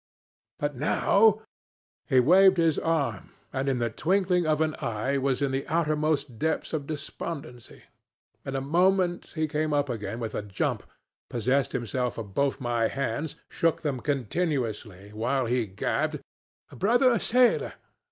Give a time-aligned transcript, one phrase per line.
[0.57, 1.43] 'But now'
[2.09, 6.39] He waved his arm, and in the twinkling of an eye was in the uttermost
[6.39, 7.83] depths of despondency.
[8.43, 10.81] In a moment he came up again with a jump,
[11.29, 16.23] possessed himself of both my hands, shook them continuously, while he gabbled:
[16.71, 17.73] 'Brother sailor